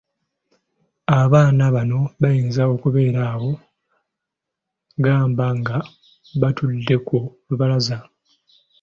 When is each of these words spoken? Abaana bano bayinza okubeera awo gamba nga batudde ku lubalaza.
Abaana 1.21 1.63
bano 1.75 1.99
bayinza 2.21 2.61
okubeera 2.73 3.21
awo 3.33 3.51
gamba 5.03 5.45
nga 5.59 5.77
batudde 6.41 6.95
ku 7.07 7.17
lubalaza. 7.47 7.97